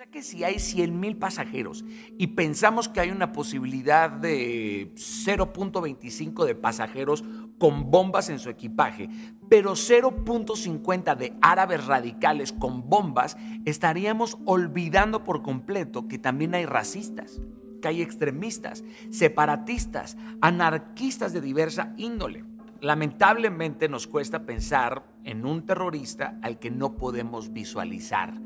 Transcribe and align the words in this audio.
sea 0.00 0.06
que 0.10 0.22
si 0.22 0.44
hay 0.44 0.58
100 0.58 0.98
mil 0.98 1.18
pasajeros 1.18 1.84
y 2.16 2.28
pensamos 2.28 2.88
que 2.88 3.00
hay 3.00 3.10
una 3.10 3.32
posibilidad 3.32 4.10
de 4.10 4.94
0.25 4.94 6.46
de 6.46 6.54
pasajeros 6.54 7.22
con 7.58 7.90
bombas 7.90 8.30
en 8.30 8.38
su 8.38 8.48
equipaje, 8.48 9.10
pero 9.50 9.72
0.50 9.72 11.16
de 11.16 11.34
árabes 11.42 11.84
radicales 11.84 12.54
con 12.54 12.88
bombas, 12.88 13.36
estaríamos 13.66 14.38
olvidando 14.46 15.22
por 15.22 15.42
completo 15.42 16.08
que 16.08 16.18
también 16.18 16.54
hay 16.54 16.64
racistas, 16.64 17.38
que 17.82 17.88
hay 17.88 18.00
extremistas, 18.00 18.82
separatistas, 19.10 20.16
anarquistas 20.40 21.34
de 21.34 21.42
diversa 21.42 21.92
índole. 21.98 22.46
Lamentablemente 22.80 23.90
nos 23.90 24.06
cuesta 24.06 24.46
pensar 24.46 25.04
en 25.24 25.44
un 25.44 25.66
terrorista 25.66 26.38
al 26.40 26.58
que 26.58 26.70
no 26.70 26.96
podemos 26.96 27.52
visualizar 27.52 28.40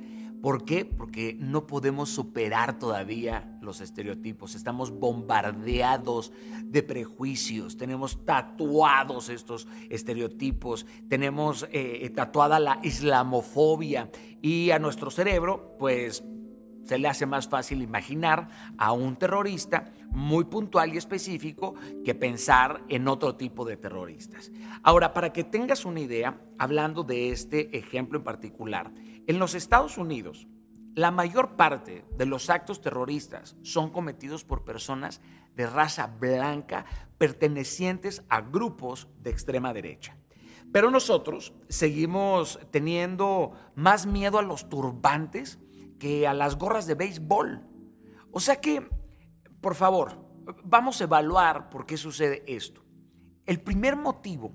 ¿Por 0.44 0.66
qué? 0.66 0.84
Porque 0.84 1.34
no 1.40 1.66
podemos 1.66 2.10
superar 2.10 2.78
todavía 2.78 3.56
los 3.62 3.80
estereotipos. 3.80 4.54
Estamos 4.54 4.90
bombardeados 4.90 6.34
de 6.64 6.82
prejuicios, 6.82 7.78
tenemos 7.78 8.26
tatuados 8.26 9.30
estos 9.30 9.66
estereotipos, 9.88 10.84
tenemos 11.08 11.66
eh, 11.72 12.12
tatuada 12.14 12.60
la 12.60 12.78
islamofobia 12.82 14.10
y 14.42 14.70
a 14.70 14.78
nuestro 14.78 15.10
cerebro, 15.10 15.76
pues 15.78 16.22
se 16.84 16.98
le 16.98 17.08
hace 17.08 17.26
más 17.26 17.48
fácil 17.48 17.82
imaginar 17.82 18.48
a 18.78 18.92
un 18.92 19.16
terrorista 19.16 19.92
muy 20.10 20.44
puntual 20.44 20.94
y 20.94 20.98
específico 20.98 21.74
que 22.04 22.14
pensar 22.14 22.82
en 22.88 23.08
otro 23.08 23.36
tipo 23.36 23.64
de 23.64 23.76
terroristas. 23.76 24.52
Ahora, 24.82 25.12
para 25.12 25.32
que 25.32 25.44
tengas 25.44 25.84
una 25.84 26.00
idea, 26.00 26.40
hablando 26.58 27.02
de 27.02 27.30
este 27.30 27.76
ejemplo 27.76 28.18
en 28.18 28.24
particular, 28.24 28.92
en 29.26 29.38
los 29.38 29.54
Estados 29.54 29.98
Unidos, 29.98 30.46
la 30.94 31.10
mayor 31.10 31.56
parte 31.56 32.04
de 32.16 32.26
los 32.26 32.50
actos 32.50 32.80
terroristas 32.80 33.56
son 33.62 33.90
cometidos 33.90 34.44
por 34.44 34.64
personas 34.64 35.20
de 35.56 35.66
raza 35.66 36.06
blanca 36.06 36.84
pertenecientes 37.18 38.22
a 38.28 38.42
grupos 38.42 39.08
de 39.20 39.30
extrema 39.30 39.72
derecha. 39.72 40.16
Pero 40.72 40.90
nosotros 40.90 41.52
seguimos 41.68 42.60
teniendo 42.70 43.52
más 43.74 44.06
miedo 44.06 44.38
a 44.38 44.42
los 44.42 44.68
turbantes 44.68 45.58
a 46.26 46.34
las 46.34 46.56
gorras 46.56 46.86
de 46.86 46.94
béisbol. 46.94 47.62
O 48.30 48.40
sea 48.40 48.60
que, 48.60 48.88
por 49.60 49.74
favor, 49.74 50.24
vamos 50.64 51.00
a 51.00 51.04
evaluar 51.04 51.70
por 51.70 51.86
qué 51.86 51.96
sucede 51.96 52.44
esto. 52.46 52.84
El 53.46 53.60
primer 53.60 53.96
motivo 53.96 54.52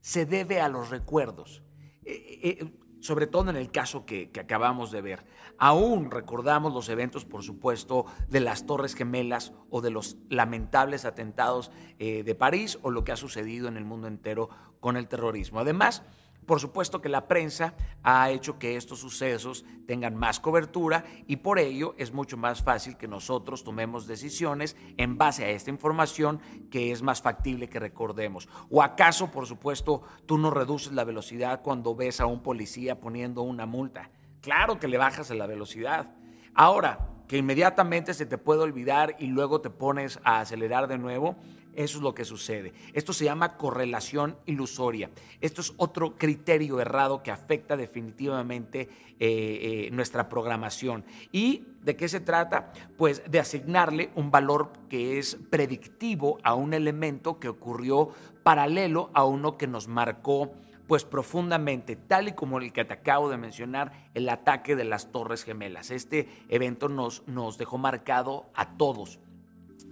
se 0.00 0.26
debe 0.26 0.60
a 0.60 0.68
los 0.68 0.90
recuerdos. 0.90 1.62
Eh, 2.04 2.40
eh, 2.42 2.72
sobre 3.02 3.26
todo 3.26 3.50
en 3.50 3.56
el 3.56 3.70
caso 3.70 4.06
que, 4.06 4.30
acabamos 4.40 4.92
de 4.92 5.02
ver. 5.02 5.26
Aún 5.58 6.10
recordamos 6.10 6.72
los 6.72 6.88
eventos, 6.88 7.24
por 7.24 7.42
supuesto, 7.42 8.06
de 8.28 8.40
las 8.40 8.64
Torres 8.64 8.94
Gemelas 8.94 9.52
o 9.70 9.80
de 9.80 9.90
los 9.90 10.16
lamentables 10.28 11.04
atentados 11.04 11.72
eh, 11.98 12.22
de 12.22 12.34
París 12.36 12.78
o 12.82 12.90
lo 12.90 13.02
que 13.02 13.10
ha 13.10 13.16
sucedido 13.16 13.66
en 13.66 13.76
el 13.76 13.84
mundo 13.84 14.06
entero 14.06 14.48
con 14.78 14.96
el 14.96 15.08
terrorismo. 15.08 15.58
Además, 15.58 16.04
por 16.46 16.60
supuesto 16.60 17.00
que 17.00 17.08
la 17.08 17.28
prensa 17.28 17.74
ha 18.02 18.30
hecho 18.30 18.58
que 18.58 18.76
estos 18.76 18.98
sucesos 18.98 19.64
tengan 19.86 20.16
más 20.16 20.40
cobertura 20.40 21.04
y 21.26 21.36
por 21.36 21.58
ello 21.58 21.94
es 21.98 22.12
mucho 22.12 22.36
más 22.36 22.62
fácil 22.62 22.96
que 22.96 23.08
nosotros 23.08 23.64
tomemos 23.64 24.06
decisiones 24.06 24.76
en 24.96 25.18
base 25.18 25.44
a 25.44 25.50
esta 25.50 25.70
información 25.70 26.40
que 26.70 26.92
es 26.92 27.02
más 27.02 27.22
factible 27.22 27.68
que 27.68 27.78
recordemos. 27.80 28.48
¿O 28.70 28.82
acaso, 28.82 29.30
por 29.30 29.46
supuesto, 29.46 30.02
tú 30.26 30.38
no 30.38 30.50
reduces 30.50 30.92
la 30.92 31.04
velocidad 31.04 31.62
cuando 31.62 31.94
ves 31.94 32.20
a 32.20 32.26
un 32.26 32.42
policía 32.42 33.00
poniendo 33.00 33.42
una 33.42 33.66
multa? 33.66 34.10
Claro 34.40 34.80
que 34.80 34.88
le 34.88 34.98
bajas 34.98 35.30
la 35.30 35.46
velocidad. 35.46 36.14
Ahora, 36.54 37.08
que 37.28 37.38
inmediatamente 37.38 38.12
se 38.12 38.26
te 38.26 38.36
puede 38.36 38.60
olvidar 38.60 39.16
y 39.18 39.28
luego 39.28 39.60
te 39.60 39.70
pones 39.70 40.20
a 40.24 40.40
acelerar 40.40 40.86
de 40.88 40.98
nuevo, 40.98 41.36
eso 41.74 41.98
es 41.98 42.02
lo 42.02 42.14
que 42.14 42.24
sucede. 42.24 42.72
Esto 42.92 43.12
se 43.12 43.24
llama 43.24 43.56
correlación 43.56 44.36
ilusoria. 44.46 45.10
Esto 45.40 45.60
es 45.60 45.72
otro 45.76 46.16
criterio 46.16 46.80
errado 46.80 47.22
que 47.22 47.30
afecta 47.30 47.76
definitivamente 47.76 48.80
eh, 48.80 48.88
eh, 49.20 49.90
nuestra 49.92 50.28
programación. 50.28 51.04
¿Y 51.30 51.64
de 51.82 51.96
qué 51.96 52.08
se 52.08 52.20
trata? 52.20 52.72
Pues 52.96 53.22
de 53.30 53.40
asignarle 53.40 54.10
un 54.14 54.30
valor 54.30 54.72
que 54.88 55.18
es 55.18 55.36
predictivo 55.50 56.38
a 56.42 56.54
un 56.54 56.74
elemento 56.74 57.38
que 57.38 57.48
ocurrió 57.48 58.10
paralelo 58.42 59.10
a 59.14 59.24
uno 59.24 59.56
que 59.56 59.66
nos 59.66 59.88
marcó 59.88 60.52
pues 60.86 61.04
profundamente, 61.04 61.96
tal 61.96 62.28
y 62.28 62.32
como 62.32 62.58
el 62.58 62.72
que 62.72 62.84
te 62.84 62.92
acabo 62.92 63.30
de 63.30 63.38
mencionar, 63.38 64.10
el 64.12 64.28
ataque 64.28 64.76
de 64.76 64.84
las 64.84 65.10
Torres 65.10 65.44
Gemelas. 65.44 65.90
Este 65.90 66.28
evento 66.48 66.88
nos, 66.88 67.26
nos 67.26 67.56
dejó 67.56 67.78
marcado 67.78 68.50
a 68.54 68.76
todos. 68.76 69.18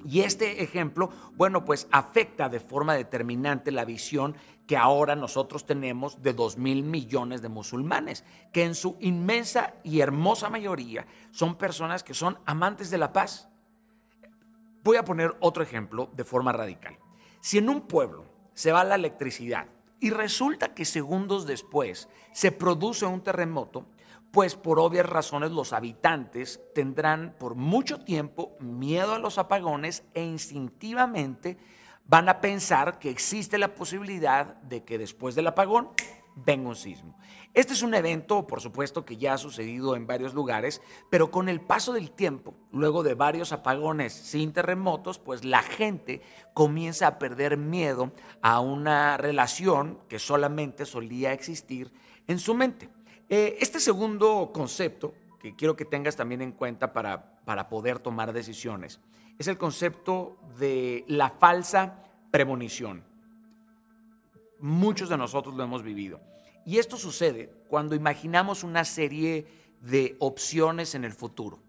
Y 0.04 0.20
este 0.20 0.62
ejemplo, 0.62 1.10
bueno, 1.36 1.64
pues 1.64 1.88
afecta 1.90 2.48
de 2.48 2.60
forma 2.60 2.94
determinante 2.94 3.70
la 3.70 3.84
visión 3.84 4.36
que 4.66 4.76
ahora 4.76 5.16
nosotros 5.16 5.66
tenemos 5.66 6.22
de 6.22 6.32
dos 6.32 6.56
mil 6.56 6.84
millones 6.84 7.42
de 7.42 7.48
musulmanes, 7.48 8.24
que 8.52 8.64
en 8.64 8.74
su 8.74 8.96
inmensa 9.00 9.74
y 9.82 10.00
hermosa 10.00 10.48
mayoría 10.48 11.06
son 11.32 11.56
personas 11.56 12.04
que 12.04 12.14
son 12.14 12.38
amantes 12.46 12.88
de 12.90 12.98
la 12.98 13.12
paz. 13.12 13.48
Voy 14.84 14.96
a 14.96 15.04
poner 15.04 15.36
otro 15.40 15.62
ejemplo 15.62 16.08
de 16.14 16.24
forma 16.24 16.52
radical. 16.52 16.96
Si 17.40 17.58
en 17.58 17.68
un 17.68 17.82
pueblo 17.82 18.24
se 18.54 18.72
va 18.72 18.84
la 18.84 18.94
electricidad 18.94 19.66
y 19.98 20.10
resulta 20.10 20.72
que 20.72 20.84
segundos 20.84 21.46
después 21.46 22.08
se 22.32 22.52
produce 22.52 23.04
un 23.06 23.22
terremoto, 23.22 23.86
pues 24.32 24.56
por 24.56 24.78
obvias 24.78 25.06
razones 25.06 25.50
los 25.50 25.72
habitantes 25.72 26.60
tendrán 26.74 27.34
por 27.38 27.54
mucho 27.54 27.98
tiempo 27.98 28.56
miedo 28.60 29.14
a 29.14 29.18
los 29.18 29.38
apagones 29.38 30.04
e 30.14 30.22
instintivamente 30.24 31.58
van 32.06 32.28
a 32.28 32.40
pensar 32.40 32.98
que 32.98 33.10
existe 33.10 33.58
la 33.58 33.74
posibilidad 33.74 34.56
de 34.62 34.84
que 34.84 34.98
después 34.98 35.34
del 35.34 35.46
apagón 35.46 35.90
venga 36.34 36.68
un 36.68 36.76
sismo. 36.76 37.16
Este 37.54 37.72
es 37.72 37.82
un 37.82 37.94
evento, 37.94 38.46
por 38.46 38.60
supuesto, 38.60 39.04
que 39.04 39.16
ya 39.16 39.34
ha 39.34 39.38
sucedido 39.38 39.96
en 39.96 40.06
varios 40.06 40.34
lugares, 40.34 40.80
pero 41.10 41.30
con 41.30 41.48
el 41.48 41.60
paso 41.60 41.92
del 41.92 42.12
tiempo, 42.12 42.54
luego 42.70 43.02
de 43.02 43.14
varios 43.14 43.52
apagones 43.52 44.12
sin 44.12 44.52
terremotos, 44.52 45.18
pues 45.18 45.44
la 45.44 45.62
gente 45.62 46.22
comienza 46.54 47.06
a 47.08 47.18
perder 47.18 47.56
miedo 47.56 48.12
a 48.40 48.60
una 48.60 49.16
relación 49.16 49.98
que 50.08 50.18
solamente 50.20 50.86
solía 50.86 51.32
existir 51.32 51.92
en 52.28 52.38
su 52.38 52.54
mente. 52.54 52.88
Eh, 53.32 53.58
este 53.60 53.78
segundo 53.78 54.50
concepto, 54.52 55.14
que 55.38 55.54
quiero 55.54 55.76
que 55.76 55.84
tengas 55.84 56.16
también 56.16 56.42
en 56.42 56.50
cuenta 56.50 56.92
para, 56.92 57.40
para 57.44 57.68
poder 57.68 58.00
tomar 58.00 58.32
decisiones, 58.32 58.98
es 59.38 59.46
el 59.46 59.56
concepto 59.56 60.36
de 60.58 61.04
la 61.06 61.30
falsa 61.30 62.02
premonición. 62.32 63.04
Muchos 64.58 65.08
de 65.08 65.16
nosotros 65.16 65.54
lo 65.54 65.62
hemos 65.62 65.84
vivido. 65.84 66.20
Y 66.66 66.78
esto 66.78 66.96
sucede 66.96 67.52
cuando 67.68 67.94
imaginamos 67.94 68.64
una 68.64 68.84
serie 68.84 69.46
de 69.80 70.16
opciones 70.18 70.96
en 70.96 71.04
el 71.04 71.12
futuro. 71.12 71.60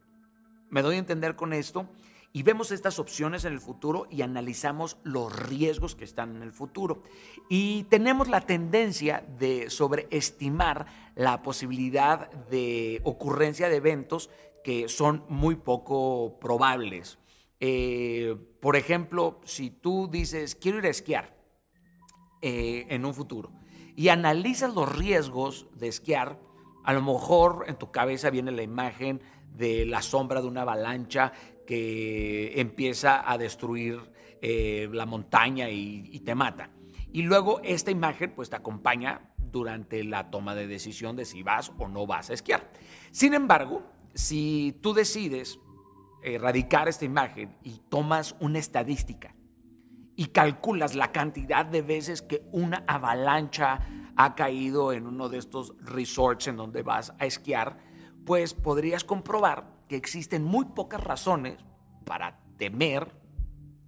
¿Me 0.72 0.82
doy 0.82 0.96
a 0.96 1.00
entender 1.00 1.36
con 1.36 1.54
esto? 1.54 1.88
Y 2.34 2.44
vemos 2.44 2.72
estas 2.72 3.00
opciones 3.00 3.44
en 3.46 3.54
el 3.54 3.60
futuro 3.60 4.08
y 4.10 4.22
analizamos 4.22 4.98
los 5.04 5.36
riesgos 5.48 5.96
que 5.96 6.06
están 6.06 6.36
en 6.36 6.44
el 6.44 6.54
futuro. 6.54 7.04
Y 7.50 7.84
tenemos 7.86 8.30
la 8.30 8.42
tendencia 8.42 9.26
de 9.38 9.70
sobreestimar 9.70 10.86
la 11.16 11.42
posibilidad 11.42 12.32
de 12.50 13.02
ocurrencia 13.04 13.68
de 13.68 13.76
eventos 13.76 14.30
que 14.64 14.88
son 14.88 15.26
muy 15.28 15.56
poco 15.56 16.40
probables. 16.40 17.18
Eh, 17.60 18.36
por 18.60 18.76
ejemplo, 18.76 19.42
si 19.44 19.70
tú 19.70 20.08
dices, 20.10 20.56
quiero 20.56 20.80
ir 20.80 20.86
a 20.86 20.90
esquiar 20.90 21.36
eh, 22.42 22.86
en 22.90 23.06
un 23.06 23.14
futuro 23.14 23.52
y 23.96 24.08
analizas 24.08 24.74
los 24.74 24.96
riesgos 24.96 25.68
de 25.76 25.88
esquiar, 25.88 26.40
a 26.84 26.94
lo 26.94 27.02
mejor 27.02 27.66
en 27.68 27.76
tu 27.76 27.92
cabeza 27.92 28.30
viene 28.30 28.52
la 28.52 28.64
imagen 28.64 29.22
de 29.56 29.86
la 29.86 30.02
sombra 30.02 30.42
de 30.42 30.48
una 30.48 30.62
avalancha 30.62 31.32
que 31.66 32.60
empieza 32.60 33.30
a 33.30 33.38
destruir 33.38 34.12
eh, 34.42 34.90
la 34.92 35.06
montaña 35.06 35.70
y, 35.70 36.20
te 36.26 36.36
mata. 36.36 36.70
Y 37.14 37.22
luego 37.24 37.62
esta 37.64 37.92
imagen 37.92 38.34
pues 38.36 38.50
te 38.50 38.56
acompaña 38.56 39.34
durante 39.38 40.04
la 40.04 40.32
toma 40.32 40.56
de 40.56 40.68
decisión 40.68 41.16
de 41.16 41.26
si 41.26 41.44
vas 41.44 41.72
o 41.78 41.88
no 41.88 42.08
vas 42.08 42.30
a 42.30 42.34
esquiar. 42.34 42.72
Sin 43.12 43.34
embargo, 43.34 43.84
si 44.14 44.80
tú 44.82 44.94
decides 44.94 45.60
erradicar 46.24 46.88
esta 46.88 47.06
imagen 47.06 47.56
y 47.64 47.82
tomas 47.90 48.36
una 48.40 48.60
estadística 48.60 49.36
y 50.16 50.28
calculas 50.28 50.96
la 50.96 51.12
cantidad 51.12 51.66
de 51.66 51.82
veces 51.82 52.22
que 52.22 52.44
una 52.52 52.84
avalancha 52.88 53.80
ha 54.24 54.36
caído 54.36 54.94
en 54.94 55.08
uno 55.08 55.30
de 55.30 55.38
estos 55.38 55.74
resorts 55.80 56.48
en 56.48 56.58
donde 56.58 56.84
vas 56.84 57.14
a 57.18 57.26
esquiar, 57.26 57.78
pues 58.26 58.54
podrías 58.54 59.04
comprobar 59.04 59.74
que 59.88 59.96
existen 59.96 60.44
muy 60.44 60.66
pocas 60.66 61.04
razones 61.04 61.58
para 62.06 62.40
temer 62.58 63.12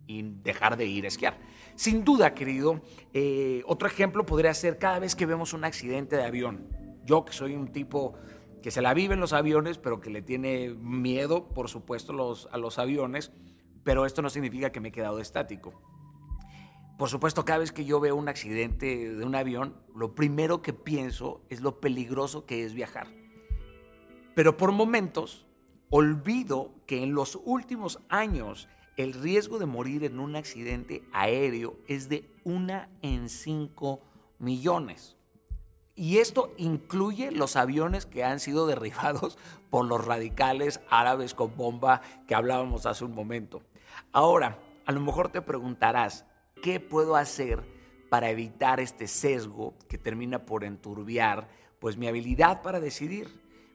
y 0.07 0.23
dejar 0.23 0.75
de 0.75 0.85
ir 0.85 1.05
a 1.05 1.09
esquiar. 1.09 1.37
Sin 1.75 2.03
duda, 2.03 2.33
querido, 2.33 2.81
eh, 3.13 3.61
otro 3.67 3.87
ejemplo 3.87 4.25
podría 4.25 4.53
ser 4.53 4.79
cada 4.79 4.99
vez 4.99 5.15
que 5.15 5.25
vemos 5.25 5.53
un 5.53 5.65
accidente 5.65 6.15
de 6.15 6.23
avión. 6.23 6.67
Yo 7.05 7.25
que 7.25 7.33
soy 7.33 7.55
un 7.55 7.71
tipo 7.71 8.15
que 8.61 8.71
se 8.71 8.81
la 8.81 8.93
vive 8.93 9.13
en 9.13 9.19
los 9.19 9.33
aviones, 9.33 9.77
pero 9.77 9.99
que 9.99 10.09
le 10.09 10.21
tiene 10.21 10.69
miedo, 10.69 11.49
por 11.49 11.69
supuesto, 11.69 12.13
a 12.51 12.57
los 12.57 12.79
aviones, 12.79 13.31
pero 13.83 14.05
esto 14.05 14.21
no 14.21 14.29
significa 14.29 14.71
que 14.71 14.79
me 14.79 14.89
he 14.89 14.91
quedado 14.91 15.19
estático. 15.19 15.92
Por 16.97 17.09
supuesto, 17.09 17.43
cada 17.43 17.59
vez 17.59 17.71
que 17.71 17.85
yo 17.85 17.99
veo 17.99 18.15
un 18.15 18.29
accidente 18.29 19.13
de 19.13 19.25
un 19.25 19.35
avión, 19.35 19.75
lo 19.95 20.13
primero 20.13 20.61
que 20.61 20.73
pienso 20.73 21.41
es 21.49 21.61
lo 21.61 21.79
peligroso 21.79 22.45
que 22.45 22.63
es 22.63 22.73
viajar. 22.73 23.07
Pero 24.35 24.57
por 24.57 24.71
momentos 24.71 25.45
olvido 25.89 26.71
que 26.85 27.03
en 27.03 27.13
los 27.13 27.39
últimos 27.45 27.99
años 28.09 28.67
el 28.97 29.13
riesgo 29.13 29.59
de 29.59 29.65
morir 29.65 30.03
en 30.03 30.19
un 30.19 30.35
accidente 30.35 31.03
aéreo 31.13 31.75
es 31.87 32.09
de 32.09 32.29
una 32.43 32.89
en 33.01 33.29
cinco 33.29 34.01
millones. 34.39 35.15
Y 35.95 36.17
esto 36.17 36.51
incluye 36.57 37.31
los 37.31 37.55
aviones 37.55 38.05
que 38.05 38.23
han 38.23 38.39
sido 38.39 38.65
derribados 38.65 39.37
por 39.69 39.85
los 39.85 40.05
radicales 40.05 40.79
árabes 40.89 41.33
con 41.33 41.55
bomba 41.55 42.01
que 42.27 42.35
hablábamos 42.35 42.85
hace 42.85 43.05
un 43.05 43.13
momento. 43.13 43.61
Ahora, 44.11 44.59
a 44.85 44.91
lo 44.91 44.99
mejor 44.99 45.29
te 45.29 45.41
preguntarás, 45.41 46.25
¿qué 46.63 46.79
puedo 46.79 47.17
hacer 47.17 47.61
para 48.09 48.29
evitar 48.29 48.79
este 48.79 49.07
sesgo 49.07 49.75
que 49.89 49.97
termina 49.97 50.45
por 50.45 50.63
enturbiar 50.63 51.49
pues 51.77 51.97
mi 51.97 52.07
habilidad 52.07 52.61
para 52.61 52.79
decidir? 52.79 53.27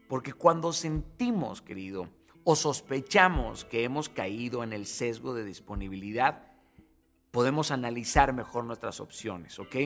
Porque 0.09 0.33
cuando 0.33 0.73
sentimos, 0.73 1.61
querido, 1.61 2.09
o 2.45 2.57
sospechamos 2.57 3.67
que 3.67 3.85
hemos 3.85 4.09
caído 4.09 4.65
en 4.65 4.73
el 4.73 4.87
sesgo 4.87 5.35
de 5.35 5.45
disponibilidad, 5.45 6.51
podemos 7.31 7.71
analizar 7.71 8.33
mejor 8.33 8.65
nuestras 8.65 9.01
opciones, 9.01 9.59
¿ok? 9.59 9.77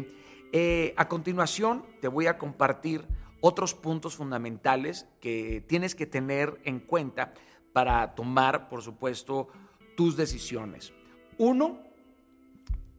Eh, 0.52 0.94
a 0.96 1.08
continuación, 1.08 1.84
te 2.00 2.06
voy 2.06 2.28
a 2.28 2.38
compartir 2.38 3.04
otros 3.40 3.75
puntos 3.75 4.14
fundamentales 4.14 5.08
que 5.20 5.64
tienes 5.66 5.96
que 5.96 6.06
tener 6.06 6.60
en 6.62 6.78
cuenta 6.78 7.34
para 7.72 8.14
tomar, 8.14 8.69
por 8.69 8.81
supuesto, 8.81 9.49
tus 9.96 10.16
decisiones. 10.16 10.93
Uno, 11.37 11.92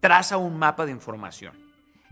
traza 0.03 0.35
un 0.35 0.59
mapa 0.59 0.85
de 0.85 0.91
información. 0.91 1.57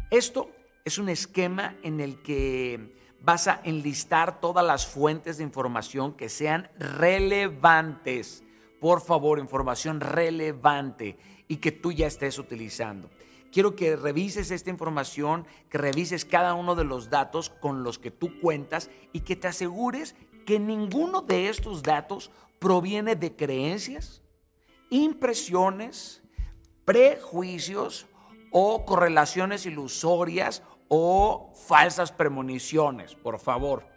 Esto 0.10 0.50
es 0.86 0.98
un 0.98 1.10
esquema 1.10 1.76
en 1.84 2.00
el 2.00 2.22
que 2.22 2.96
vas 3.20 3.50
a 3.50 3.60
enlistar 3.66 4.40
todas 4.40 4.66
las 4.66 4.88
fuentes 4.88 5.38
de 5.38 5.44
información 5.44 6.14
que 6.14 6.30
sean 6.30 6.70
relevantes. 6.80 8.46
Por 8.80 9.02
favor, 9.02 9.40
información 9.40 10.00
relevante 10.00 11.18
y 11.50 11.58
que 11.58 11.74
tú 11.74 11.92
ya 11.92 12.08
estés 12.08 12.40
utilizando. 12.40 13.10
Quiero 13.52 13.76
que 13.76 13.98
revises 13.98 14.52
esta 14.52 14.70
información, 14.70 15.46
que 15.70 15.78
revises 15.78 16.24
cada 16.24 16.54
uno 16.54 16.76
de 16.76 16.86
los 16.86 17.10
datos 17.10 17.50
con 17.50 17.84
los 17.84 18.00
que 18.00 18.10
tú 18.10 18.40
cuentas 18.40 18.90
y 19.12 19.20
que 19.20 19.36
te 19.36 19.50
asegures 19.50 20.16
que 20.46 20.62
ninguno 20.62 21.24
de 21.24 21.50
estos 21.50 21.84
datos 21.84 22.32
proviene 22.58 23.18
de 23.18 23.36
creencias, 23.36 24.22
impresiones, 24.90 26.21
prejuicios 26.92 28.06
o 28.52 28.84
correlaciones 28.86 29.66
ilusorias 29.66 30.62
o 30.90 31.54
falsas 31.56 32.12
premoniciones, 32.12 33.16
por 33.16 33.40
favor. 33.40 33.88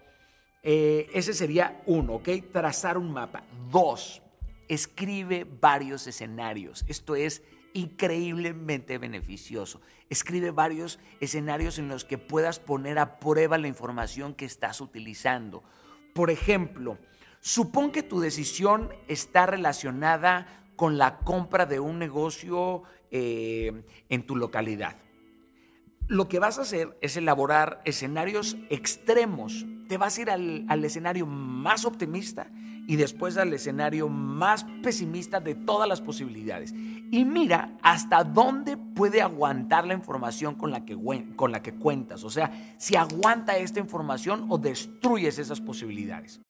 Eh, 0.62 1.10
ese 1.12 1.34
sería 1.34 1.82
uno, 1.86 2.14
¿ok? 2.14 2.28
Trazar 2.52 2.96
un 2.96 3.12
mapa. 3.12 3.42
Dos, 3.68 4.22
escribe 4.68 5.44
varios 5.60 6.06
escenarios. 6.06 6.84
Esto 6.86 7.16
es 7.16 7.42
increíblemente 7.72 8.98
beneficioso. 8.98 9.80
Escribe 10.08 10.52
varios 10.52 11.00
escenarios 11.20 11.80
en 11.80 11.88
los 11.88 12.04
que 12.04 12.16
puedas 12.16 12.60
poner 12.60 13.00
a 13.00 13.18
prueba 13.18 13.58
la 13.58 13.66
información 13.66 14.34
que 14.34 14.44
estás 14.44 14.80
utilizando. 14.80 15.64
Por 16.14 16.30
ejemplo, 16.30 16.98
supón 17.40 17.90
que 17.90 18.04
tu 18.04 18.20
decisión 18.20 18.94
está 19.08 19.46
relacionada 19.46 20.63
con 20.76 20.98
la 20.98 21.18
compra 21.18 21.66
de 21.66 21.80
un 21.80 21.98
negocio 21.98 22.82
eh, 23.10 23.84
en 24.08 24.26
tu 24.26 24.36
localidad 24.36 24.96
lo 26.08 26.28
que 26.28 26.38
vas 26.38 26.58
a 26.58 26.62
hacer 26.62 26.96
es 27.00 27.16
elaborar 27.16 27.80
escenarios 27.84 28.56
extremos. 28.68 29.64
Te 29.88 29.96
vas 29.96 30.18
a 30.18 30.22
ir 30.22 30.30
al, 30.30 30.84
escenario 30.84 31.26
más 31.26 31.84
optimista 31.84 32.50
y 32.86 32.96
después 32.96 33.36
al 33.38 33.52
escenario 33.54 34.08
más 34.08 34.64
pesimista 34.82 35.40
de 35.40 35.54
todas 35.54 35.88
las 35.88 36.00
posibilidades. 36.00 36.72
Y 36.72 37.24
mira 37.24 37.76
hasta 37.82 38.24
dónde 38.24 38.76
puede 38.76 39.22
aguantar 39.22 39.86
la 39.86 39.94
información 39.94 40.54
con 40.54 40.70
la 40.70 40.84
que, 40.84 40.96
con 41.36 41.52
la 41.52 41.62
que 41.62 41.74
cuentas. 41.74 42.24
O 42.24 42.30
sea, 42.30 42.76
si 42.78 42.96
aguanta 42.96 43.56
esta 43.56 43.80
información 43.80 44.46
o 44.50 44.58
destruyes 44.58 45.38
esas 45.38 45.60
posibilidades. 45.60 46.40